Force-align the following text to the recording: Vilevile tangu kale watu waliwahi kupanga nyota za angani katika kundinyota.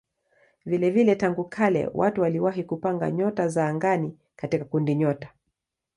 Vilevile 0.65 1.15
tangu 1.15 1.43
kale 1.43 1.89
watu 1.93 2.21
waliwahi 2.21 2.63
kupanga 2.63 3.11
nyota 3.11 3.47
za 3.47 3.67
angani 3.67 4.17
katika 4.35 4.65
kundinyota. 4.65 5.33